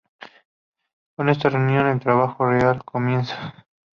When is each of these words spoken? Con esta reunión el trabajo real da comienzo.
Con 1.15 1.29
esta 1.29 1.49
reunión 1.49 1.85
el 1.85 1.99
trabajo 1.99 2.49
real 2.49 2.79
da 2.79 2.83
comienzo. 2.83 3.35